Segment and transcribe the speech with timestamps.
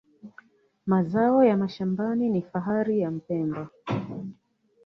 [0.85, 3.69] Mazao ya mashambani ni fakhari ya Mpemba